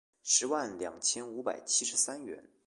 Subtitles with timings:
[0.23, 2.43] 十万两千五百七十三元